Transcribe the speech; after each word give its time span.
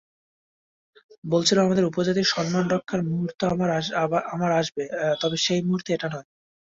বলেছিলেন 1.23 1.65
আমাদের 1.65 1.89
উপজাতির 1.89 2.31
সম্মান 2.33 2.65
রক্ষার 2.69 3.01
মুহূর্ত 3.09 3.39
আমার 4.33 4.51
আসবে, 4.59 4.83
তবে 5.21 5.37
সেই 5.45 5.61
মুহূর্ত 5.67 5.87
এটা 5.91 6.07
নয়। 6.13 6.27